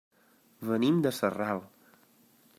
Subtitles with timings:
[0.69, 1.63] Venim de Sarral.